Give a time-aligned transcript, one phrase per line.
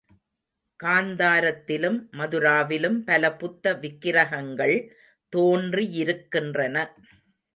[0.79, 4.75] காந்தாரத்திலும் மதுராவிலும் பல புத்த விக்கிரஹங்கள்
[5.33, 6.75] தோன்றியிருக்கின்றன.